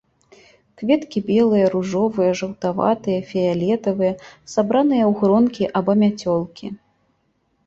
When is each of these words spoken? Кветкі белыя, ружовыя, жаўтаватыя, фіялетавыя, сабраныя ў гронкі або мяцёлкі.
Кветкі 0.81 1.19
белыя, 1.27 1.65
ружовыя, 1.75 2.31
жаўтаватыя, 2.39 3.19
фіялетавыя, 3.33 4.13
сабраныя 4.55 5.03
ў 5.09 5.21
гронкі 5.21 5.63
або 5.83 5.91
мяцёлкі. 6.03 6.67